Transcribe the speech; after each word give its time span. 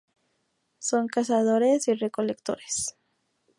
Son 0.79 1.05
cazadores 1.05 1.87
y 1.87 1.93
recolectores. 1.93 2.97